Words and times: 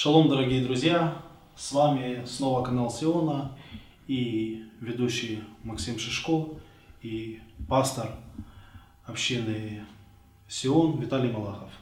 Шалом, 0.00 0.28
дорогие 0.28 0.62
друзья! 0.62 1.20
С 1.56 1.72
вами 1.72 2.24
снова 2.24 2.62
канал 2.62 2.88
Сиона 2.88 3.50
и 4.06 4.62
ведущий 4.80 5.42
Максим 5.64 5.98
Шишко 5.98 6.50
и 7.02 7.40
пастор 7.68 8.08
общины 9.06 9.84
Сион 10.46 11.00
Виталий 11.00 11.32
Малахов. 11.32 11.72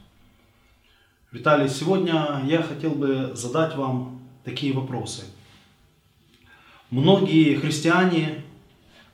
Виталий, 1.30 1.68
сегодня 1.68 2.40
я 2.46 2.62
хотел 2.62 2.92
бы 2.92 3.32
задать 3.34 3.76
вам 3.76 4.22
такие 4.44 4.72
вопросы. 4.72 5.24
Многие 6.88 7.56
христиане 7.56 8.44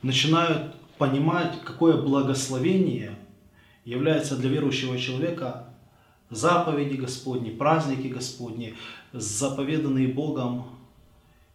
начинают 0.03 0.76
понимать, 0.96 1.61
какое 1.64 2.00
благословение 2.00 3.17
является 3.84 4.37
для 4.37 4.48
верующего 4.48 4.96
человека 4.96 5.71
заповеди 6.32 6.96
Господни, 6.96 7.50
праздники 7.50 8.09
Господни, 8.09 8.75
заповеданные 9.13 10.09
Богом 10.09 10.64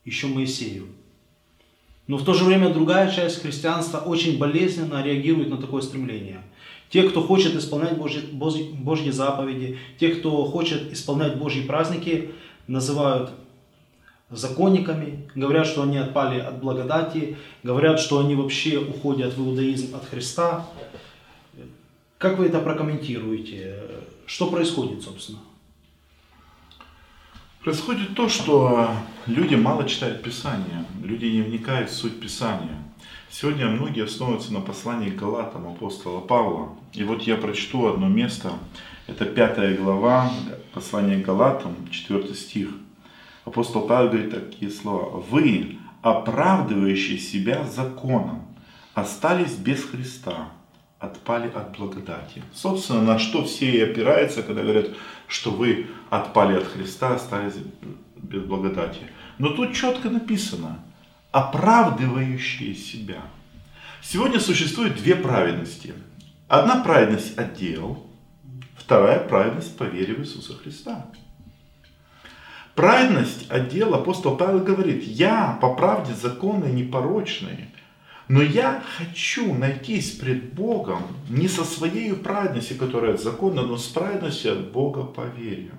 еще 0.06 0.28
Моисею. 0.28 0.88
Но 2.06 2.18
в 2.18 2.24
то 2.24 2.34
же 2.34 2.46
время 2.46 2.74
другая 2.74 3.12
часть 3.12 3.42
христианства 3.42 3.98
очень 3.98 4.38
болезненно 4.38 5.04
реагирует 5.04 5.50
на 5.50 5.58
такое 5.58 5.82
стремление. 5.82 6.42
Те, 6.90 7.10
кто 7.10 7.22
хочет 7.22 7.54
исполнять 7.56 7.98
Божьи, 7.98 8.22
Божьи 8.32 9.10
заповеди, 9.10 9.78
те, 10.00 10.16
кто 10.16 10.46
хочет 10.46 10.94
исполнять 10.94 11.38
Божьи 11.38 11.64
праздники, 11.64 12.32
называют 12.68 13.32
законниками, 14.30 15.30
говорят, 15.36 15.68
что 15.68 15.84
они 15.84 15.98
отпали 15.98 16.40
от 16.40 16.60
благодати, 16.60 17.36
говорят, 17.64 18.00
что 18.00 18.20
они 18.20 18.36
вообще 18.36 18.78
уходят 18.78 19.34
в 19.34 19.42
иудаизм 19.42 19.96
от 19.96 20.06
Христа. 20.06 20.66
Как 22.18 22.38
вы 22.38 22.46
это 22.46 22.60
прокомментируете? 22.60 23.76
Что 24.28 24.52
происходит, 24.52 25.02
собственно? 25.04 25.40
Происходит 27.64 28.14
то, 28.14 28.28
что 28.28 28.92
люди 29.26 29.56
мало 29.56 29.88
читают 29.88 30.22
Писание, 30.22 30.86
люди 31.02 31.26
не 31.26 31.42
вникают 31.42 31.90
в 31.90 31.94
суть 31.94 32.20
Писания. 32.20 32.78
Сегодня 33.30 33.68
многие 33.68 34.04
основываются 34.04 34.54
на 34.54 34.60
послании 34.60 35.10
Галатам 35.10 35.68
апостола 35.68 36.20
Павла. 36.20 36.78
И 36.94 37.06
вот 37.06 37.22
я 37.24 37.38
прочту 37.38 37.88
одно 37.88 38.10
место, 38.10 38.52
это 39.08 39.24
пятая 39.26 39.78
глава 39.78 40.30
послания 40.74 41.18
Галатам, 41.18 41.88
4 41.90 42.34
стих. 42.36 42.70
Апостол 43.46 43.88
Павел 43.88 44.10
говорит 44.10 44.32
такие 44.32 44.72
слова. 44.72 45.24
«Вы, 45.30 45.78
оправдывающие 46.02 47.18
себя 47.18 47.64
законом, 47.64 48.46
остались 48.94 49.56
без 49.56 49.86
Христа, 49.86 50.50
отпали 51.00 51.52
от 51.54 51.78
благодати. 51.78 52.44
Собственно, 52.54 53.02
на 53.02 53.20
что 53.20 53.44
все 53.44 53.70
и 53.70 53.82
опираются, 53.82 54.44
когда 54.44 54.64
говорят, 54.64 54.88
что 55.28 55.52
вы 55.52 55.88
отпали 56.10 56.58
от 56.58 56.66
Христа, 56.66 57.16
остались 57.16 57.54
без 58.16 58.44
благодати. 58.44 59.02
Но 59.38 59.50
тут 59.50 59.74
четко 59.74 60.10
написано, 60.10 60.80
оправдывающие 61.32 62.74
себя. 62.74 63.22
Сегодня 64.02 64.40
существует 64.40 64.96
две 64.96 65.16
праведности. 65.16 65.94
Одна 66.48 66.84
праведность 66.84 67.38
от 67.38 67.56
дел, 67.56 68.04
вторая 68.76 69.20
праведность 69.20 69.78
по 69.78 69.84
вере 69.84 70.16
в 70.16 70.22
Иисуса 70.22 70.54
Христа. 70.54 71.06
Праведность 72.74 73.50
от 73.52 73.70
дел 73.70 73.94
апостол 73.94 74.38
Павел 74.38 74.60
говорит, 74.60 75.04
я 75.04 75.58
по 75.62 75.74
правде 75.76 76.14
законные, 76.14 76.72
непорочные, 76.72 77.70
но 78.28 78.42
я 78.42 78.84
хочу 78.98 79.54
найтись 79.54 80.12
пред 80.12 80.54
Богом 80.54 81.04
не 81.30 81.48
со 81.48 81.64
своей 81.64 82.14
праведностью, 82.14 82.78
которая 82.78 83.14
от 83.14 83.22
закона, 83.22 83.62
но 83.62 83.78
с 83.78 83.88
праведностью 83.88 84.52
от 84.54 84.72
Бога 84.72 85.04
по 85.04 85.26
вере. 85.26 85.72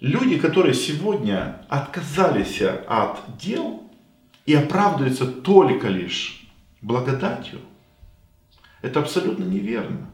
Люди, 0.00 0.38
которые 0.38 0.74
сегодня 0.74 1.64
отказались 1.68 2.60
от 2.62 3.36
дел 3.38 3.88
и 4.46 4.54
оправдываются 4.54 5.26
только 5.26 5.88
лишь 5.88 6.48
благодатью, 6.80 7.60
это 8.80 9.00
абсолютно 9.00 9.44
неверно. 9.44 10.10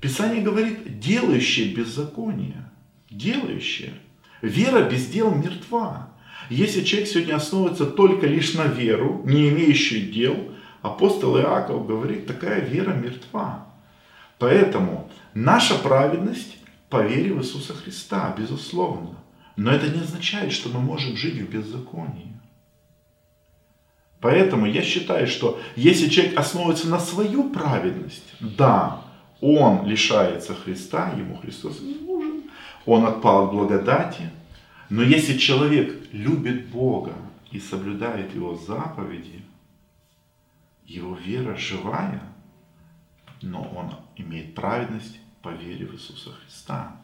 Писание 0.00 0.42
говорит, 0.42 0.98
делающие 1.00 1.74
беззаконие, 1.74 2.70
делающие. 3.10 3.94
Вера 4.40 4.88
без 4.88 5.06
дел 5.08 5.34
мертва. 5.34 6.10
Если 6.48 6.84
человек 6.84 7.08
сегодня 7.08 7.36
основывается 7.36 7.86
только 7.86 8.26
лишь 8.26 8.54
на 8.54 8.64
веру, 8.64 9.22
не 9.24 9.48
имеющую 9.48 10.12
дел, 10.12 10.36
апостол 10.82 11.38
Иаков 11.38 11.86
говорит, 11.86 12.26
такая 12.26 12.60
вера 12.60 12.92
мертва. 12.92 13.66
Поэтому 14.38 15.10
наша 15.34 15.74
праведность 15.76 16.56
по 16.88 17.02
вере 17.02 17.32
в 17.32 17.40
Иисуса 17.40 17.74
Христа, 17.74 18.34
безусловно. 18.38 19.16
Но 19.56 19.72
это 19.72 19.88
не 19.88 20.00
означает, 20.00 20.52
что 20.52 20.68
мы 20.68 20.80
можем 20.80 21.16
жить 21.16 21.40
в 21.40 21.50
беззаконии. 21.50 22.36
Поэтому 24.20 24.66
я 24.66 24.82
считаю, 24.82 25.26
что 25.26 25.60
если 25.76 26.08
человек 26.08 26.38
основывается 26.38 26.88
на 26.88 26.98
свою 26.98 27.50
праведность, 27.50 28.34
да, 28.40 29.02
он 29.40 29.86
лишается 29.86 30.54
Христа, 30.54 31.12
ему 31.16 31.36
Христос 31.36 31.80
не 31.80 31.94
нужен, 31.94 32.44
он 32.86 33.04
отпал 33.04 33.44
от 33.44 33.52
благодати, 33.52 34.30
но 34.88 35.02
если 35.02 35.36
человек 35.36 36.08
любит 36.12 36.68
Бога 36.68 37.14
и 37.50 37.58
соблюдает 37.58 38.34
Его 38.34 38.54
заповеди, 38.54 39.42
его 40.86 41.16
вера 41.16 41.56
живая, 41.56 42.22
но 43.42 43.62
он 43.62 43.92
имеет 44.16 44.54
праведность 44.54 45.20
по 45.42 45.48
вере 45.48 45.86
в 45.86 45.94
Иисуса 45.94 46.30
Христа. 46.30 46.96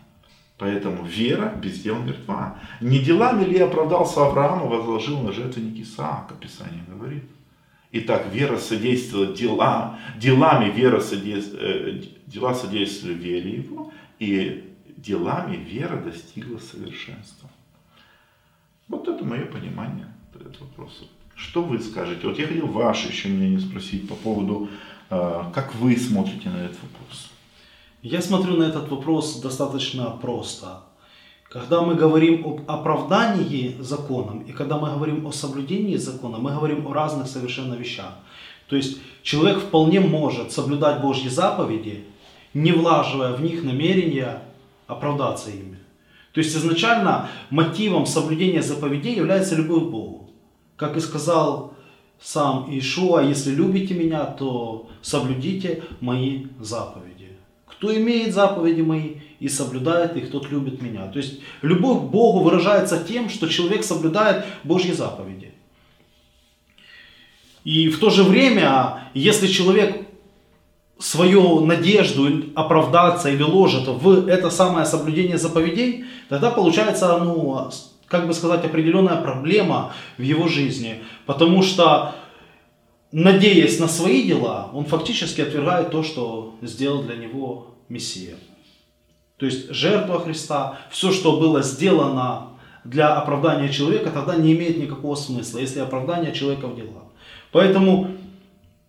Поэтому 0.59 1.05
вера 1.05 1.55
без 1.61 1.81
дел 1.81 2.01
мертва. 2.01 2.59
Не 2.81 3.01
делами 3.01 3.45
ли 3.45 3.59
оправдался 3.59 4.25
Авраам 4.25 4.65
и 4.65 4.69
возложил 4.69 5.21
на 5.21 5.33
жертвенник 5.33 5.85
Исаака, 5.85 6.35
Писание 6.35 6.85
говорит. 6.89 7.25
Итак, 7.91 8.27
вера 8.33 8.57
содействовала 8.57 9.35
делам, 9.35 9.99
делами 10.17 10.71
вера 10.71 11.01
содействовала, 11.01 11.67
э, 11.67 12.03
дела 12.27 12.55
содействовали 12.55 13.15
вере 13.15 13.57
его, 13.57 13.93
и 14.19 14.73
делами 14.97 15.57
вера 15.57 16.01
достигла 16.01 16.59
совершенства. 16.59 17.51
Вот 18.89 19.09
это 19.09 19.25
мое 19.25 19.47
понимание 19.47 20.13
этого 20.35 20.65
вопроса. 20.65 21.05
Что 21.35 21.63
вы 21.63 21.81
скажете? 21.81 22.27
Вот 22.27 22.39
я 22.39 22.47
хотел 22.47 22.67
ваше 22.67 23.09
еще 23.09 23.29
мнение 23.29 23.61
спросить 23.61 24.09
по 24.09 24.15
поводу, 24.15 24.69
э, 25.11 25.45
как 25.55 25.75
вы 25.75 25.97
смотрите 25.97 26.51
на 26.51 26.59
этот 26.59 26.79
вопрос. 26.83 27.31
Я 28.03 28.21
смотрю 28.21 28.57
на 28.57 28.65
этот 28.65 28.91
вопрос 28.91 29.41
достаточно 29.41 30.11
просто. 30.11 30.83
Когда 31.49 31.83
мы 31.83 31.95
говорим 31.95 32.47
об 32.47 32.71
оправдании 32.71 33.77
законом 33.79 34.41
и 34.41 34.53
когда 34.53 34.79
мы 34.79 34.91
говорим 34.91 35.27
о 35.27 35.33
соблюдении 35.33 35.97
закона, 35.97 36.39
мы 36.39 36.51
говорим 36.51 36.87
о 36.87 36.95
разных 36.95 37.27
совершенно 37.27 37.75
вещах. 37.75 38.15
То 38.69 38.77
есть 38.77 38.99
человек 39.23 39.59
вполне 39.59 40.01
может 40.01 40.51
соблюдать 40.51 41.03
Божьи 41.03 41.29
заповеди, 41.29 42.05
не 42.55 42.73
влаживая 42.73 43.35
в 43.35 43.43
них 43.43 43.63
намерения 43.65 44.43
оправдаться 44.87 45.51
ими. 45.51 45.79
То 46.33 46.41
есть 46.41 46.57
изначально 46.57 47.29
мотивом 47.51 48.07
соблюдения 48.07 48.63
заповедей 48.63 49.15
является 49.15 49.55
любовь 49.55 49.85
к 49.85 49.91
Богу. 49.91 50.31
Как 50.77 50.97
и 50.97 51.01
сказал 51.01 51.75
сам 52.21 52.67
Ишуа, 52.77 53.23
если 53.23 53.51
любите 53.51 53.95
меня, 53.95 54.25
то 54.25 54.89
соблюдите 55.03 55.83
мои 56.01 56.47
заповеди. 56.59 57.37
Кто 57.67 57.95
имеет 57.95 58.33
заповеди 58.33 58.81
мои 58.81 59.17
и 59.41 59.49
соблюдает 59.49 60.17
их, 60.17 60.31
тот 60.31 60.51
любит 60.51 60.81
меня. 60.81 61.09
То 61.09 61.19
есть 61.19 61.41
любовь 61.61 62.03
к 62.03 62.11
Богу 62.11 62.41
выражается 62.41 63.03
тем, 63.03 63.29
что 63.29 63.49
человек 63.49 63.85
соблюдает 63.85 64.45
Божьи 64.65 64.93
заповеди. 64.93 65.53
И 67.65 67.89
в 67.89 67.99
то 67.99 68.11
же 68.11 68.25
время, 68.25 69.11
если 69.15 69.47
человек 69.47 70.02
свою 71.03 71.67
надежду 71.67 72.29
оправдаться 72.55 73.29
или 73.29 73.43
ложит 73.43 73.89
в 73.89 74.29
это 74.29 74.51
самое 74.51 74.87
соблюдение 74.87 75.37
заповедей, 75.37 76.05
тогда 76.29 76.51
получается, 76.51 77.19
ну, 77.19 77.71
как 78.07 78.29
бы 78.29 78.33
сказать, 78.33 78.65
определенная 78.65 79.17
проблема 79.17 79.93
в 80.17 80.23
его 80.23 80.47
жизни. 80.47 81.03
Потому 81.27 81.63
что, 81.63 82.15
надеясь 83.11 83.81
на 83.81 83.89
свои 83.89 84.23
дела, 84.23 84.71
он 84.73 84.85
фактически 84.85 85.41
отвергает 85.41 85.91
то, 85.91 86.05
что 86.05 86.55
сделал 86.63 87.03
для 87.03 87.17
него 87.17 87.75
Мессия. 87.89 88.37
То 89.39 89.47
есть 89.47 89.71
жертва 89.71 90.21
Христа, 90.21 90.79
все, 90.91 91.11
что 91.11 91.41
было 91.41 91.63
сделано 91.63 92.51
для 92.85 93.17
оправдания 93.17 93.71
человека, 93.71 94.11
тогда 94.11 94.37
не 94.37 94.53
имеет 94.53 94.79
никакого 94.79 95.17
смысла, 95.17 95.59
если 95.59 95.81
оправдание 95.81 96.33
человека 96.33 96.69
в 96.69 96.77
делах. 96.77 97.03
Поэтому 97.51 98.13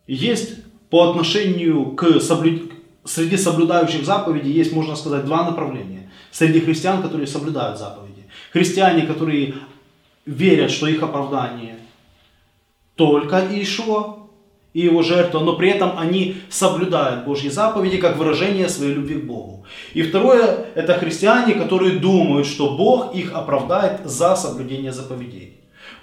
есть 0.06 0.63
по 0.94 1.10
отношению 1.10 1.86
к 1.96 2.20
соблюд... 2.22 2.72
среди 3.04 3.36
соблюдающих 3.36 4.06
заповеди 4.06 4.50
есть, 4.50 4.74
можно 4.74 4.96
сказать, 4.96 5.26
два 5.26 5.44
направления. 5.44 6.12
Среди 6.32 6.60
христиан, 6.60 7.02
которые 7.02 7.26
соблюдают 7.26 7.80
заповеди. 7.80 8.26
Христиане, 8.52 9.08
которые 9.08 9.56
верят, 10.28 10.70
что 10.70 10.86
их 10.86 11.02
оправдание 11.02 11.80
только 12.94 13.40
Иешуа, 13.40 14.18
и 14.74 14.82
его 14.82 15.02
жертву, 15.02 15.40
но 15.40 15.54
при 15.54 15.72
этом 15.72 15.98
они 15.98 16.36
соблюдают 16.52 17.26
Божьи 17.26 17.50
заповеди 17.50 17.98
как 17.98 18.18
выражение 18.18 18.70
своей 18.70 18.94
любви 18.94 19.16
к 19.16 19.26
Богу. 19.26 19.66
И 19.96 20.04
второе, 20.04 20.68
это 20.76 20.94
христиане, 21.00 21.56
которые 21.56 21.98
думают, 21.98 22.46
что 22.46 22.78
Бог 22.78 23.16
их 23.16 23.34
оправдает 23.34 24.02
за 24.06 24.36
соблюдение 24.36 24.92
заповедей. 24.92 25.53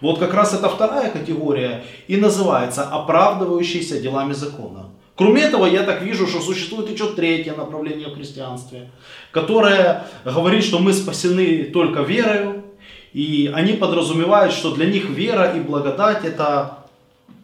Вот 0.00 0.18
как 0.18 0.32
раз 0.34 0.54
эта 0.54 0.68
вторая 0.68 1.10
категория 1.10 1.84
и 2.08 2.16
называется 2.16 2.84
оправдывающиеся 2.84 4.00
делами 4.00 4.32
закона. 4.32 4.86
Кроме 5.14 5.42
этого, 5.42 5.66
я 5.66 5.82
так 5.82 6.00
вижу, 6.02 6.26
что 6.26 6.40
существует 6.40 6.90
еще 6.90 7.12
третье 7.12 7.54
направление 7.54 8.08
в 8.08 8.14
христианстве, 8.14 8.90
которое 9.32 10.06
говорит, 10.24 10.64
что 10.64 10.78
мы 10.78 10.94
спасены 10.94 11.64
только 11.64 12.00
верою, 12.00 12.64
и 13.12 13.50
они 13.54 13.74
подразумевают, 13.74 14.54
что 14.54 14.72
для 14.74 14.86
них 14.86 15.10
вера 15.10 15.52
и 15.52 15.60
благодать 15.60 16.24
это 16.24 16.78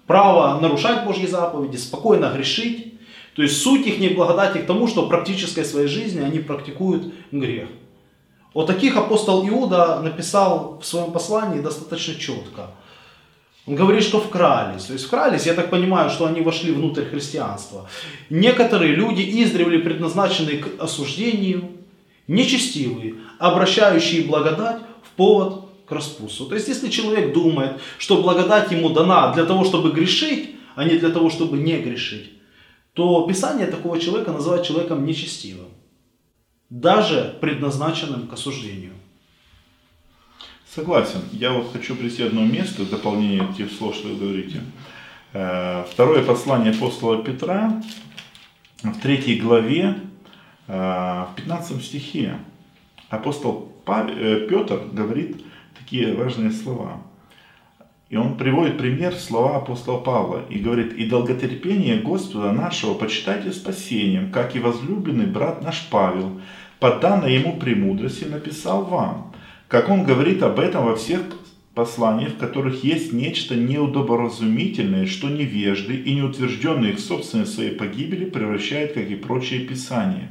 право 0.06 0.58
нарушать 0.60 1.04
Божьи 1.04 1.26
заповеди, 1.26 1.76
спокойно 1.76 2.32
грешить. 2.34 2.94
То 3.34 3.42
есть 3.42 3.60
суть 3.60 3.86
их 3.86 3.98
неблагодати 3.98 4.58
к 4.58 4.66
тому, 4.66 4.86
что 4.86 5.02
в 5.02 5.08
практической 5.08 5.62
своей 5.62 5.88
жизни 5.88 6.22
они 6.22 6.38
практикуют 6.38 7.12
грех. 7.30 7.68
Вот 8.56 8.68
таких 8.68 8.96
апостол 8.96 9.46
Иуда 9.46 10.00
написал 10.00 10.78
в 10.80 10.86
своем 10.86 11.12
послании 11.12 11.60
достаточно 11.60 12.14
четко. 12.14 12.70
Он 13.66 13.74
говорит, 13.74 14.02
что 14.02 14.18
вкрались. 14.18 14.84
То 14.84 14.94
есть 14.94 15.04
вкрались, 15.04 15.44
я 15.44 15.52
так 15.52 15.68
понимаю, 15.68 16.08
что 16.08 16.24
они 16.24 16.40
вошли 16.40 16.72
внутрь 16.72 17.02
христианства. 17.02 17.86
Некоторые 18.30 18.94
люди 18.94 19.20
издревле 19.42 19.80
предназначены 19.80 20.56
к 20.56 20.82
осуждению, 20.82 21.68
нечестивые, 22.28 23.16
обращающие 23.38 24.24
благодать 24.24 24.78
в 25.02 25.10
повод 25.16 25.66
к 25.86 25.92
распутству. 25.92 26.46
То 26.46 26.54
есть, 26.54 26.68
если 26.68 26.88
человек 26.88 27.34
думает, 27.34 27.72
что 27.98 28.22
благодать 28.22 28.72
ему 28.72 28.88
дана 28.88 29.34
для 29.34 29.44
того, 29.44 29.66
чтобы 29.66 29.90
грешить, 29.90 30.56
а 30.76 30.84
не 30.84 30.96
для 30.96 31.10
того, 31.10 31.28
чтобы 31.28 31.58
не 31.58 31.76
грешить, 31.76 32.32
то 32.94 33.26
Писание 33.26 33.66
такого 33.66 34.00
человека 34.00 34.32
называет 34.32 34.64
человеком 34.64 35.04
нечестивым, 35.04 35.65
даже 36.70 37.36
предназначенным 37.40 38.26
к 38.26 38.32
осуждению. 38.32 38.92
Согласен. 40.68 41.20
Я 41.32 41.52
вот 41.52 41.72
хочу 41.72 41.96
привести 41.96 42.22
одно 42.22 42.44
место 42.44 42.82
в 42.82 42.90
дополнение 42.90 43.46
тех 43.56 43.70
слов, 43.72 43.94
что 43.94 44.08
вы 44.08 44.16
говорите. 44.16 44.60
Э, 45.32 45.84
второе 45.90 46.22
послание 46.22 46.72
апостола 46.72 47.22
Петра 47.22 47.82
в 48.82 49.00
третьей 49.00 49.38
главе, 49.38 49.98
э, 50.66 50.72
в 50.72 51.28
15 51.36 51.82
стихе. 51.82 52.38
Апостол 53.08 53.72
э, 53.86 54.46
Петр 54.50 54.80
говорит 54.92 55.42
такие 55.78 56.14
важные 56.14 56.50
слова. 56.50 57.02
И 58.08 58.16
он 58.16 58.36
приводит 58.36 58.78
пример 58.78 59.14
слова 59.14 59.56
апостола 59.56 59.98
Павла 59.98 60.44
и 60.48 60.58
говорит, 60.58 60.92
«И 60.92 61.06
долготерпение 61.06 61.98
Господа 61.98 62.52
нашего 62.52 62.94
почитайте 62.94 63.52
спасением, 63.52 64.30
как 64.30 64.54
и 64.54 64.60
возлюбленный 64.60 65.26
брат 65.26 65.62
наш 65.62 65.88
Павел, 65.90 66.40
по 66.78 66.92
данной 66.92 67.34
ему 67.34 67.56
премудрости 67.58 68.24
написал 68.24 68.84
вам». 68.84 69.32
Как 69.68 69.88
он 69.88 70.04
говорит 70.04 70.44
об 70.44 70.60
этом 70.60 70.84
во 70.84 70.94
всех 70.94 71.22
посланиях, 71.74 72.34
в 72.34 72.38
которых 72.38 72.84
есть 72.84 73.12
нечто 73.12 73.56
неудоборазумительное, 73.56 75.06
что 75.06 75.28
невежды 75.28 75.96
и 75.96 76.14
неутвержденные 76.14 76.92
их 76.92 77.00
собственной 77.00 77.46
своей 77.46 77.72
погибели 77.72 78.24
превращает, 78.24 78.94
как 78.94 79.10
и 79.10 79.16
прочие 79.16 79.60
писания. 79.60 80.30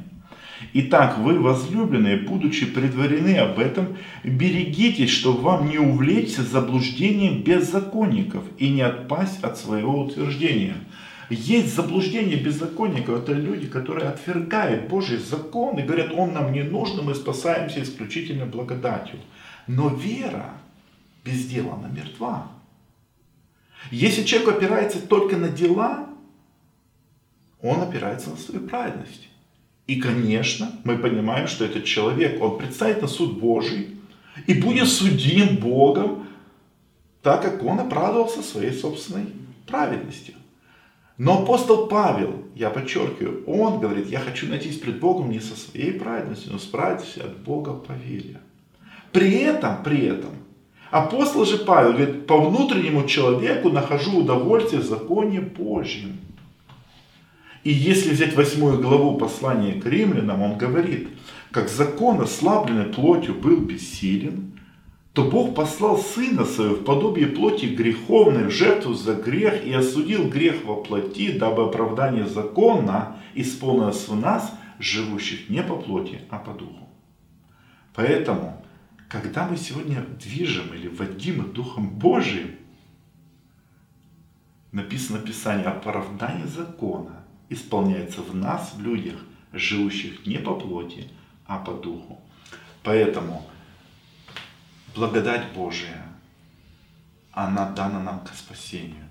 Итак, 0.72 1.18
вы, 1.18 1.38
возлюбленные, 1.38 2.16
будучи 2.16 2.66
предварены 2.66 3.36
об 3.36 3.58
этом, 3.58 3.96
берегитесь, 4.24 5.10
чтобы 5.10 5.42
вам 5.42 5.68
не 5.68 5.78
увлечься 5.78 6.42
заблуждением 6.42 7.42
беззаконников 7.42 8.44
и 8.58 8.70
не 8.70 8.82
отпасть 8.82 9.42
от 9.44 9.58
своего 9.58 10.00
утверждения. 10.00 10.76
Есть 11.28 11.74
заблуждение 11.74 12.36
беззаконников, 12.36 13.22
это 13.22 13.32
люди, 13.32 13.66
которые 13.66 14.08
отвергают 14.08 14.88
Божий 14.88 15.18
закон 15.18 15.76
и 15.78 15.82
говорят, 15.82 16.12
он 16.12 16.32
нам 16.32 16.52
не 16.52 16.62
нужен, 16.62 17.04
мы 17.04 17.14
спасаемся 17.14 17.82
исключительно 17.82 18.46
благодатью. 18.46 19.18
Но 19.66 19.88
вера 19.88 20.54
без 21.24 21.46
дела, 21.46 21.74
она 21.74 21.88
мертва. 21.88 22.48
Если 23.90 24.22
человек 24.22 24.56
опирается 24.56 25.00
только 25.00 25.36
на 25.36 25.48
дела, 25.48 26.08
он 27.60 27.82
опирается 27.82 28.30
на 28.30 28.36
свою 28.36 28.66
праведность. 28.66 29.28
И, 29.86 29.96
конечно, 29.96 30.72
мы 30.84 30.98
понимаем, 30.98 31.46
что 31.46 31.64
этот 31.64 31.84
человек, 31.84 32.42
он 32.42 32.58
предстанет 32.58 33.02
на 33.02 33.08
суд 33.08 33.38
Божий 33.38 33.96
и 34.46 34.54
будет 34.54 34.88
судим 34.88 35.56
Богом, 35.56 36.26
так 37.22 37.42
как 37.42 37.62
он 37.64 37.78
оправдывался 37.80 38.42
своей 38.42 38.72
собственной 38.72 39.26
праведностью. 39.66 40.34
Но 41.18 41.42
апостол 41.42 41.86
Павел, 41.86 42.44
я 42.54 42.68
подчеркиваю, 42.68 43.44
он 43.46 43.80
говорит, 43.80 44.10
я 44.10 44.20
хочу 44.20 44.48
найтись 44.48 44.78
пред 44.78 45.00
Богом 45.00 45.30
не 45.30 45.40
со 45.40 45.56
своей 45.56 45.92
праведностью, 45.92 46.52
но 46.52 46.58
с 46.58 46.64
праведностью 46.64 47.24
от 47.24 47.38
Бога 47.38 47.72
поверья. 47.72 48.40
При 49.12 49.38
этом, 49.38 49.82
при 49.82 50.06
этом, 50.06 50.30
апостол 50.90 51.46
же 51.46 51.58
Павел 51.58 51.92
говорит, 51.94 52.26
по 52.26 52.38
внутреннему 52.38 53.06
человеку 53.06 53.70
нахожу 53.70 54.18
удовольствие 54.18 54.82
в 54.82 54.84
законе 54.84 55.40
Божьем. 55.40 56.18
И 57.66 57.72
если 57.72 58.12
взять 58.12 58.36
восьмую 58.36 58.80
главу 58.80 59.18
послания 59.18 59.80
к 59.80 59.86
римлянам, 59.86 60.40
он 60.40 60.56
говорит, 60.56 61.08
как 61.50 61.68
закон, 61.68 62.20
ослабленный 62.20 62.84
плотью, 62.84 63.34
был 63.34 63.56
бессилен, 63.56 64.56
то 65.12 65.28
Бог 65.28 65.56
послал 65.56 65.98
Сына 65.98 66.44
Своего 66.44 66.76
в 66.76 66.84
подобие 66.84 67.26
плоти 67.26 67.66
греховной 67.66 68.44
в 68.44 68.50
жертву 68.52 68.94
за 68.94 69.14
грех 69.14 69.66
и 69.66 69.72
осудил 69.72 70.28
грех 70.28 70.64
во 70.64 70.76
плоти, 70.76 71.36
дабы 71.36 71.64
оправдание 71.64 72.28
закона 72.28 73.16
исполнилось 73.34 74.06
в 74.06 74.14
нас, 74.14 74.48
живущих 74.78 75.50
не 75.50 75.64
по 75.64 75.74
плоти, 75.74 76.20
а 76.30 76.38
по 76.38 76.52
духу. 76.52 76.88
Поэтому, 77.96 78.64
когда 79.08 79.48
мы 79.48 79.56
сегодня 79.56 80.06
движем 80.22 80.72
или 80.72 80.86
водимы 80.86 81.42
Духом 81.42 81.88
Божиим, 81.88 82.54
написано 84.70 85.18
в 85.18 85.24
Писании, 85.24 85.64
оправдание 85.64 86.46
закона 86.46 87.25
исполняется 87.48 88.22
в 88.22 88.34
нас, 88.34 88.74
в 88.74 88.80
людях, 88.80 89.16
живущих 89.52 90.26
не 90.26 90.38
по 90.38 90.54
плоти, 90.54 91.10
а 91.46 91.58
по 91.58 91.72
духу. 91.72 92.20
Поэтому 92.82 93.46
благодать 94.94 95.52
Божия, 95.54 96.06
она 97.32 97.70
дана 97.70 98.00
нам 98.00 98.20
к 98.20 98.32
спасению. 98.34 99.08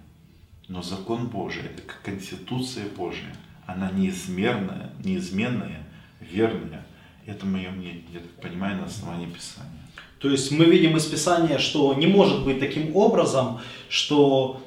Но 0.68 0.82
закон 0.82 1.28
Божий, 1.28 1.64
это 1.64 1.82
как 1.84 2.02
конституция 2.02 2.88
Божия, 2.90 3.36
она 3.68 3.92
неизмерная, 3.92 4.92
неизменная, 5.04 5.86
верная. 6.20 6.86
Это 7.26 7.46
мое 7.46 7.70
мнение, 7.70 8.04
я 8.14 8.20
так 8.20 8.32
понимаю, 8.42 8.78
на 8.78 8.86
основании 8.86 9.28
Писания. 9.28 9.72
То 10.20 10.30
есть 10.30 10.52
мы 10.52 10.66
видим 10.66 10.98
из 10.98 11.06
Писания, 11.06 11.60
что 11.60 11.94
не 11.94 12.08
может 12.08 12.44
быть 12.44 12.60
таким 12.60 12.96
образом, 12.96 13.60
что 13.90 14.62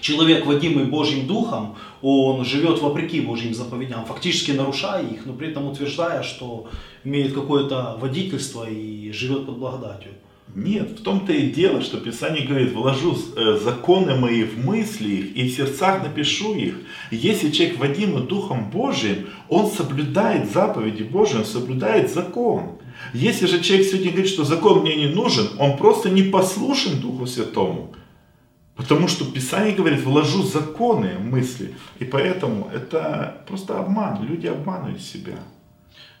человек, 0.00 0.46
водимый 0.46 0.84
Божьим 0.84 1.26
Духом, 1.26 1.76
он 2.02 2.44
живет 2.44 2.80
вопреки 2.80 3.20
Божьим 3.20 3.54
заповедям, 3.54 4.04
фактически 4.04 4.52
нарушая 4.52 5.06
их, 5.06 5.26
но 5.26 5.32
при 5.32 5.48
этом 5.48 5.66
утверждая, 5.66 6.22
что 6.22 6.68
имеет 7.04 7.32
какое-то 7.32 7.96
водительство 8.00 8.68
и 8.68 9.10
живет 9.12 9.46
под 9.46 9.58
благодатью. 9.58 10.12
Нет, 10.54 11.00
в 11.00 11.02
том-то 11.02 11.32
и 11.32 11.50
дело, 11.50 11.82
что 11.82 11.98
Писание 11.98 12.46
говорит, 12.46 12.72
вложу 12.72 13.14
э, 13.36 13.58
законы 13.62 14.14
мои 14.14 14.44
в 14.44 14.64
мысли 14.64 15.10
их 15.10 15.36
и 15.36 15.48
в 15.48 15.54
сердцах 15.54 16.02
напишу 16.02 16.54
их. 16.54 16.76
Если 17.10 17.50
человек 17.50 17.78
водимый 17.78 18.22
Духом 18.22 18.70
Божиим, 18.70 19.26
он 19.48 19.66
соблюдает 19.66 20.50
заповеди 20.50 21.02
Божьи, 21.02 21.36
он 21.36 21.44
соблюдает 21.44 22.10
закон. 22.10 22.78
Если 23.12 23.46
же 23.46 23.60
человек 23.60 23.86
сегодня 23.86 24.12
говорит, 24.12 24.30
что 24.30 24.44
закон 24.44 24.80
мне 24.80 24.94
не 24.96 25.08
нужен, 25.08 25.48
он 25.58 25.76
просто 25.76 26.08
не 26.10 26.22
послушен 26.22 27.00
Духу 27.00 27.26
Святому. 27.26 27.92
Потому 28.76 29.08
что 29.08 29.24
Писание 29.24 29.74
говорит, 29.74 30.02
вложу 30.04 30.42
законы 30.42 31.18
мысли. 31.18 31.74
И 31.98 32.04
поэтому 32.04 32.68
это 32.72 33.42
просто 33.48 33.78
обман. 33.78 34.22
Люди 34.22 34.46
обманывают 34.46 35.00
себя. 35.00 35.38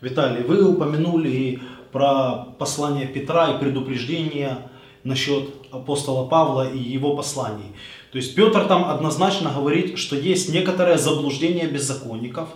Виталий, 0.00 0.42
вы 0.42 0.66
упомянули 0.66 1.60
про 1.92 2.46
послание 2.58 3.06
Петра 3.06 3.52
и 3.52 3.60
предупреждение 3.60 4.58
насчет 5.04 5.48
апостола 5.70 6.26
Павла 6.28 6.68
и 6.68 6.78
его 6.78 7.14
посланий. 7.14 7.72
То 8.10 8.18
есть 8.18 8.34
Петр 8.34 8.66
там 8.66 8.86
однозначно 8.86 9.50
говорит, 9.50 9.98
что 9.98 10.16
есть 10.16 10.52
некоторое 10.52 10.96
заблуждение 10.96 11.66
беззаконников, 11.66 12.48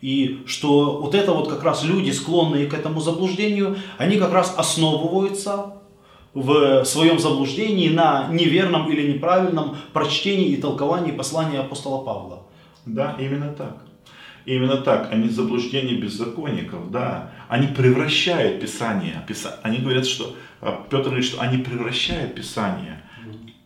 и 0.00 0.42
что 0.46 1.00
вот 1.00 1.14
это 1.14 1.32
вот 1.32 1.48
как 1.48 1.62
раз 1.64 1.84
люди, 1.84 2.10
склонные 2.10 2.66
к 2.66 2.74
этому 2.74 3.00
заблуждению, 3.00 3.76
они 3.98 4.16
как 4.16 4.32
раз 4.32 4.54
основываются 4.56 5.74
в 6.40 6.84
своем 6.84 7.18
заблуждении 7.18 7.88
на 7.88 8.28
неверном 8.30 8.90
или 8.90 9.12
неправильном 9.12 9.76
прочтении 9.92 10.50
и 10.50 10.56
толковании 10.56 11.10
послания 11.10 11.60
апостола 11.60 12.04
Павла. 12.04 12.42
Да, 12.86 13.16
именно 13.18 13.52
так. 13.52 13.78
Именно 14.44 14.78
так, 14.78 15.12
они 15.12 15.28
заблуждение 15.28 15.96
беззаконников, 15.96 16.90
да. 16.90 17.32
Они 17.48 17.66
превращают 17.66 18.60
Писание. 18.60 19.26
Они 19.62 19.78
говорят, 19.78 20.06
что 20.06 20.34
а, 20.60 20.86
Петр 20.88 21.06
говорит, 21.06 21.26
что 21.26 21.40
они 21.40 21.58
превращают 21.58 22.34
Писание. 22.34 23.02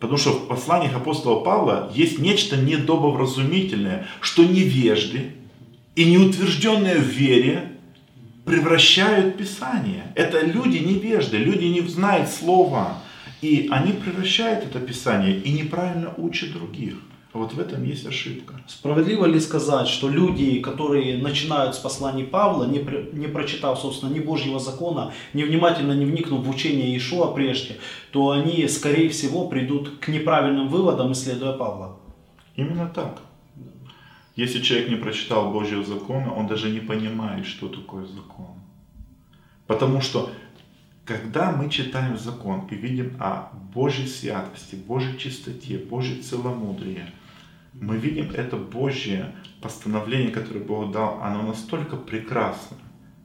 Потому 0.01 0.19
что 0.19 0.33
в 0.33 0.49
посланиях 0.49 0.97
апостола 0.97 1.45
Павла 1.45 1.93
есть 1.95 2.19
нечто 2.19 2.57
недобовразумительное, 2.57 4.07
что 4.21 4.45
невежды 4.45 5.35
и 5.95 6.05
неутвержденные 6.05 6.97
в 6.97 7.07
вере 7.07 7.72
превращают 8.45 9.37
Писание. 9.37 10.13
Это 10.15 10.45
люди 10.45 10.79
невежды, 10.79 11.37
люди 11.37 11.65
не 11.65 11.81
знают 11.89 12.29
слова. 12.29 12.99
И 13.41 13.69
они 13.71 13.93
превращают 13.93 14.65
это 14.65 14.79
Писание 14.79 15.37
и 15.39 15.53
неправильно 15.53 16.15
учат 16.17 16.53
других. 16.53 16.95
Вот 17.33 17.55
в 17.55 17.59
этом 17.59 17.83
есть 17.85 18.07
ошибка. 18.07 18.61
Справедливо 18.67 19.25
ли 19.25 19.41
сказать, 19.41 19.89
что 19.89 20.11
люди, 20.11 20.61
которые 20.61 21.17
начинают 21.17 21.75
с 21.75 21.79
посланий 21.79 22.25
Павла, 22.25 22.65
не, 22.65 22.79
не 23.15 23.27
прочитав, 23.27 23.81
собственно, 23.81 24.11
ни 24.11 24.21
Божьего 24.21 24.61
закона, 24.61 25.13
не 25.33 25.45
внимательно 25.45 25.93
не 25.93 26.05
вникнув 26.05 26.45
в 26.45 26.51
учение 26.51 26.93
Иешуа 26.93 27.33
прежде, 27.33 27.79
то 28.11 28.31
они, 28.31 28.69
скорее 28.69 29.09
всего, 29.09 29.49
придут 29.49 29.99
к 29.99 30.09
неправильным 30.09 30.69
выводам, 30.69 31.13
исследуя 31.13 31.53
Павла? 31.53 31.97
Именно 32.55 32.93
так. 32.95 33.23
Если 34.35 34.61
человек 34.61 34.89
не 34.89 34.97
прочитал 34.97 35.53
Божьего 35.53 35.85
закона, 35.85 36.33
он 36.33 36.47
даже 36.47 36.71
не 36.71 36.81
понимает, 36.81 37.45
что 37.47 37.69
такое 37.69 38.07
закон. 38.07 38.55
Потому 39.67 40.01
что 40.01 40.31
когда 41.05 41.53
мы 41.53 41.69
читаем 41.69 42.17
закон 42.17 42.67
и 42.71 42.75
видим 42.75 43.17
о 43.19 43.51
Божьей 43.75 44.07
святости, 44.07 44.77
Божьей 44.77 45.19
чистоте, 45.19 45.79
Божьей 45.79 46.23
целомудрии, 46.23 47.05
мы 47.75 47.97
видим 47.97 48.31
это 48.31 48.57
Божье 48.57 49.35
постановление, 49.61 50.31
которое 50.31 50.61
Бог 50.61 50.93
дал, 50.93 51.21
оно 51.23 51.43
настолько 51.43 51.97
прекрасно. 51.97 52.77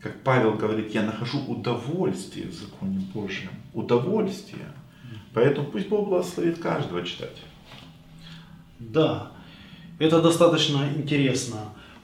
Как 0.02 0.24
Павел 0.24 0.54
говорит, 0.54 0.94
я 0.94 1.04
нахожу 1.04 1.40
удовольствие 1.40 2.48
в 2.48 2.54
законе 2.54 3.00
Божьем. 3.14 3.52
Удовольствие. 3.74 4.68
Поэтому 5.34 5.68
пусть 5.68 5.90
Бог 5.90 6.08
благословит 6.08 6.60
каждого 6.60 7.06
читать. 7.06 7.42
Да, 8.80 9.32
это 10.00 10.22
достаточно 10.22 10.80
интересно. 10.96 11.58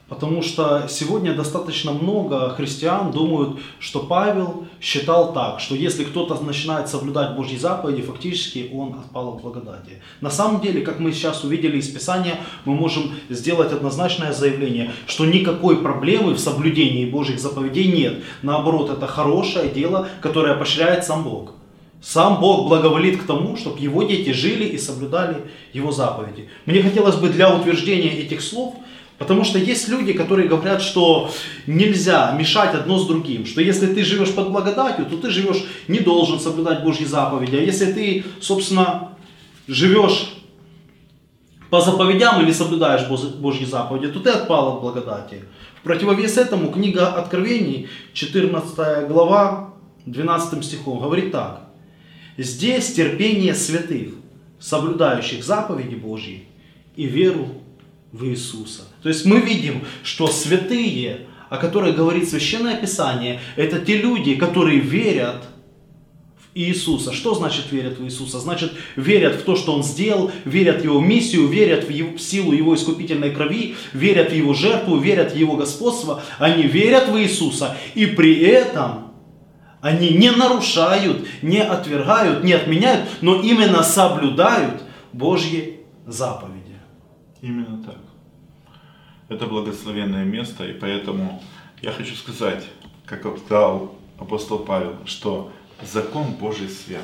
Потому 0.06 0.42
что 0.42 0.86
сегодня 0.86 1.34
достаточно 1.34 1.92
много 1.92 2.50
христиан 2.50 3.10
думают, 3.10 3.58
что 3.80 4.00
Павел 4.00 4.66
считал 4.78 5.32
так, 5.32 5.60
что 5.60 5.74
если 5.74 6.04
кто-то 6.04 6.34
начинает 6.44 6.88
соблюдать 6.88 7.34
Божьи 7.36 7.56
заповеди, 7.56 8.02
фактически 8.02 8.70
он 8.74 8.96
отпал 8.98 9.30
от 9.30 9.40
благодати. 9.40 10.02
На 10.20 10.28
самом 10.28 10.60
деле, 10.60 10.82
как 10.82 11.00
мы 11.00 11.10
сейчас 11.10 11.42
увидели 11.42 11.78
из 11.78 11.88
Писания, 11.88 12.36
мы 12.66 12.74
можем 12.74 13.12
сделать 13.30 13.72
однозначное 13.72 14.34
заявление, 14.34 14.92
что 15.06 15.24
никакой 15.24 15.78
проблемы 15.78 16.34
в 16.34 16.38
соблюдении 16.38 17.10
Божьих 17.10 17.40
заповедей 17.40 17.90
нет. 17.90 18.22
Наоборот, 18.42 18.90
это 18.90 19.06
хорошее 19.06 19.70
дело, 19.70 20.08
которое 20.20 20.54
поощряет 20.54 21.04
сам 21.04 21.24
Бог. 21.24 21.54
Сам 22.04 22.40
Бог 22.40 22.68
благоволит 22.68 23.22
к 23.22 23.26
тому, 23.26 23.56
чтобы 23.56 23.80
его 23.80 24.02
дети 24.02 24.30
жили 24.30 24.64
и 24.64 24.78
соблюдали 24.78 25.36
его 25.72 25.90
заповеди. 25.90 26.48
Мне 26.66 26.82
хотелось 26.82 27.16
бы 27.16 27.30
для 27.30 27.54
утверждения 27.54 28.10
этих 28.10 28.42
слов– 28.42 28.74
Потому 29.18 29.44
что 29.44 29.58
есть 29.58 29.88
люди, 29.88 30.12
которые 30.12 30.48
говорят, 30.48 30.82
что 30.82 31.30
нельзя 31.66 32.32
мешать 32.32 32.74
одно 32.74 32.98
с 32.98 33.06
другим, 33.06 33.46
что 33.46 33.60
если 33.60 33.86
ты 33.86 34.04
живешь 34.04 34.34
под 34.34 34.50
благодатью, 34.50 35.06
то 35.06 35.16
ты 35.16 35.30
живешь, 35.30 35.64
не 35.86 36.00
должен 36.00 36.40
соблюдать 36.40 36.82
Божьи 36.82 37.04
заповеди. 37.04 37.56
А 37.56 37.60
если 37.60 37.92
ты, 37.92 38.24
собственно, 38.40 39.10
живешь 39.68 40.34
по 41.70 41.80
заповедям 41.80 42.42
или 42.42 42.50
соблюдаешь 42.50 43.06
Божьи 43.06 43.64
заповеди, 43.64 44.08
то 44.08 44.18
ты 44.18 44.30
отпал 44.30 44.74
от 44.74 44.80
благодати. 44.80 45.44
В 45.78 45.84
противовес 45.84 46.36
этому 46.36 46.72
книга 46.72 47.06
Откровений, 47.06 47.88
14 48.14 49.06
глава, 49.06 49.74
12 50.06 50.64
стихом, 50.64 50.98
говорит 50.98 51.30
так. 51.30 51.60
Здесь 52.36 52.92
терпение 52.92 53.54
святых, 53.54 54.14
соблюдающих 54.58 55.44
заповеди 55.44 55.94
Божьи 55.94 56.44
и 56.96 57.06
веру 57.06 57.62
в 58.12 58.24
Иисуса. 58.26 58.82
То 59.02 59.08
есть 59.08 59.24
мы 59.24 59.40
видим, 59.40 59.82
что 60.02 60.26
святые, 60.26 61.26
о 61.50 61.58
которых 61.58 61.96
говорит 61.96 62.28
Священное 62.28 62.76
Писание, 62.76 63.40
это 63.56 63.78
те 63.78 63.98
люди, 63.98 64.34
которые 64.34 64.80
верят 64.80 65.44
в 66.36 66.58
Иисуса. 66.58 67.12
Что 67.12 67.34
значит 67.34 67.66
верят 67.70 67.98
в 67.98 68.04
Иисуса? 68.04 68.40
Значит, 68.40 68.72
верят 68.96 69.34
в 69.34 69.42
то, 69.42 69.54
что 69.54 69.74
Он 69.74 69.82
сделал, 69.82 70.30
верят 70.44 70.80
в 70.80 70.84
Его 70.84 71.00
миссию, 71.00 71.46
верят 71.48 71.84
в, 71.84 71.90
его, 71.90 72.16
силу 72.16 72.52
Его 72.52 72.74
искупительной 72.74 73.32
крови, 73.32 73.74
верят 73.92 74.30
в 74.30 74.34
Его 74.34 74.54
жертву, 74.54 74.96
верят 74.96 75.32
в 75.32 75.36
Его 75.36 75.56
господство. 75.56 76.22
Они 76.38 76.62
верят 76.62 77.08
в 77.08 77.18
Иисуса 77.18 77.76
и 77.94 78.06
при 78.06 78.40
этом 78.40 79.03
они 79.84 80.16
не 80.16 80.30
нарушают, 80.30 81.28
не 81.42 81.60
отвергают, 81.60 82.42
не 82.42 82.54
отменяют, 82.54 83.06
но 83.20 83.42
именно 83.42 83.82
соблюдают 83.82 84.82
Божьи 85.12 85.80
заповеди. 86.06 86.78
Именно 87.42 87.84
так. 87.84 87.98
Это 89.28 89.46
благословенное 89.46 90.24
место, 90.24 90.64
и 90.64 90.72
поэтому 90.72 91.42
я 91.82 91.92
хочу 91.92 92.14
сказать, 92.14 92.66
как 93.04 93.26
сказал 93.26 93.94
апостол 94.18 94.60
Павел, 94.60 94.96
что 95.04 95.52
закон 95.82 96.32
Божий 96.32 96.70
свят, 96.70 97.02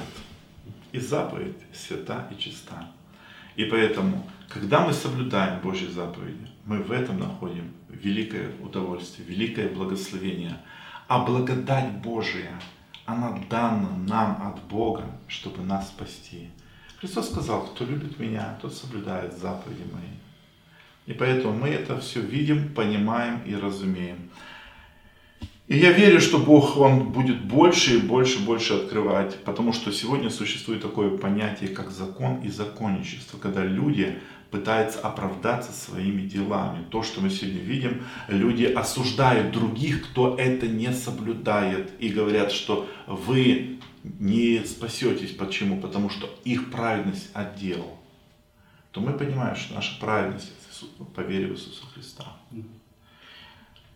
и 0.93 1.01
заповедь 1.01 1.59
свята 1.75 2.29
и 2.31 2.41
чиста. 2.41 2.89
И 3.57 3.65
поэтому, 3.65 4.27
когда 4.49 4.81
мы 4.81 4.95
соблюдаем 4.95 5.61
Божьи 5.61 5.87
заповеди, 5.87 6.49
мы 6.65 6.79
в 6.79 6.93
этом 6.93 7.19
находим 7.19 7.73
великое 7.91 8.53
удовольствие, 8.63 9.29
великое 9.29 9.69
благословение. 9.69 10.57
А 11.11 11.25
благодать 11.25 11.91
Божия, 12.03 12.53
она 13.05 13.37
дана 13.51 13.91
нам 14.07 14.41
от 14.47 14.63
Бога, 14.69 15.07
чтобы 15.27 15.61
нас 15.65 15.89
спасти. 15.89 16.51
Христос 17.01 17.31
сказал, 17.31 17.67
кто 17.67 17.85
любит 17.85 18.21
меня, 18.21 18.57
тот 18.63 18.73
соблюдает 18.73 19.37
заповеди 19.37 19.83
мои. 19.93 20.15
И 21.07 21.13
поэтому 21.13 21.53
мы 21.53 21.71
это 21.71 21.99
все 21.99 22.21
видим, 22.21 22.73
понимаем 22.75 23.43
и 23.43 23.57
разумеем. 23.57 24.31
И 25.71 25.79
я 25.79 25.93
верю, 25.93 26.21
что 26.21 26.39
Бог, 26.39 26.77
Он 26.79 27.13
будет 27.13 27.45
больше 27.45 27.99
и 27.99 28.01
больше 28.01 28.41
и 28.41 28.45
больше 28.45 28.75
открывать, 28.75 29.37
потому 29.45 29.73
что 29.73 29.93
сегодня 29.93 30.29
существует 30.29 30.83
такое 30.83 31.17
понятие, 31.17 31.69
как 31.69 31.93
закон 31.93 32.41
и 32.41 32.49
законничество, 32.49 33.39
когда 33.39 33.63
люди 33.63 34.19
пытаются 34.51 34.99
оправдаться 34.99 35.71
своими 35.71 36.23
делами. 36.23 36.85
То, 36.91 37.05
что 37.05 37.21
мы 37.21 37.31
сегодня 37.31 37.61
видим, 37.61 38.03
люди 38.27 38.65
осуждают 38.65 39.53
других, 39.53 40.11
кто 40.11 40.35
это 40.37 40.67
не 40.67 40.93
соблюдает, 40.93 41.93
и 42.01 42.09
говорят, 42.09 42.51
что 42.51 42.89
вы 43.07 43.79
не 44.03 44.65
спасетесь. 44.65 45.31
Почему? 45.31 45.81
Потому 45.81 46.11
что 46.11 46.29
их 46.43 46.73
праведность 46.73 47.31
отдел. 47.33 47.97
То 48.91 49.01
мы 49.01 49.13
понимаем, 49.13 49.55
что 49.55 49.75
наша 49.75 50.01
праведность 50.01 50.51
по 51.15 51.21
вере 51.21 51.47
в 51.47 51.53
Иисуса 51.53 51.87
Христа. 51.95 52.25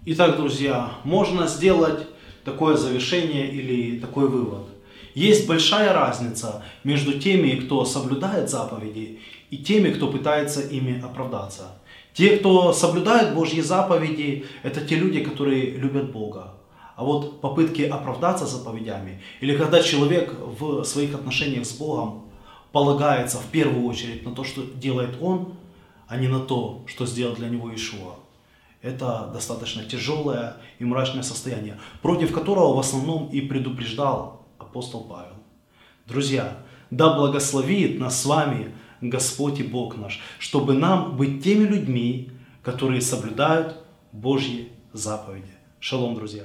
Итак, 0.07 0.37
друзья, 0.37 0.91
можно 1.05 1.47
сделать 1.47 2.07
такое 2.45 2.77
завершение 2.77 3.51
или 3.51 3.99
такой 3.99 4.29
вывод. 4.29 4.67
Есть 5.15 5.47
большая 5.47 5.95
разница 5.95 6.63
между 6.85 7.19
теми, 7.19 7.53
кто 7.53 7.87
соблюдает 7.87 8.51
заповеди, 8.51 9.21
и 9.49 9.57
теми, 9.57 9.95
кто 9.95 10.09
пытается 10.09 10.61
ими 10.61 11.01
оправдаться. 11.03 11.81
Те, 12.13 12.37
кто 12.37 12.75
соблюдает 12.75 13.35
Божьи 13.35 13.63
заповеди, 13.63 14.45
это 14.63 14.83
те 14.83 14.97
люди, 14.97 15.25
которые 15.25 15.71
любят 15.71 16.13
Бога. 16.13 16.53
А 16.97 17.03
вот 17.03 17.41
попытки 17.41 17.81
оправдаться 17.81 18.45
заповедями, 18.45 19.23
или 19.41 19.57
когда 19.57 19.83
человек 19.83 20.35
в 20.39 20.85
своих 20.85 21.15
отношениях 21.15 21.65
с 21.65 21.73
Богом 21.73 22.27
полагается 22.73 23.39
в 23.39 23.47
первую 23.47 23.87
очередь 23.87 24.27
на 24.27 24.33
то, 24.33 24.45
что 24.45 24.65
делает 24.65 25.17
он, 25.23 25.55
а 26.09 26.19
не 26.19 26.29
на 26.29 26.41
то, 26.41 26.83
что 26.87 27.07
сделал 27.07 27.35
для 27.35 27.49
него 27.49 27.75
Ишуа. 27.75 28.17
Это 28.85 29.31
достаточно 29.33 29.83
тяжелое 29.83 30.59
и 30.79 30.85
мрачное 30.85 31.23
состояние, 31.23 31.79
против 32.03 32.35
которого 32.35 32.77
в 32.77 32.79
основном 32.79 33.31
и 33.31 33.41
предупреждал 33.41 34.47
апостол 34.59 35.05
Павел. 35.05 35.37
Друзья, 36.07 36.59
да 36.91 37.15
благословит 37.15 37.99
нас 37.99 38.21
с 38.21 38.27
вами 38.27 38.75
Господь 39.01 39.59
и 39.59 39.63
Бог 39.63 39.97
наш, 39.97 40.21
чтобы 40.39 40.75
нам 40.75 41.17
быть 41.17 41.43
теми 41.43 41.65
людьми, 41.65 42.31
которые 42.63 43.01
соблюдают 43.01 43.83
Божьи 44.13 44.71
заповеди. 44.93 45.55
Шалом, 45.81 46.15
друзья! 46.15 46.45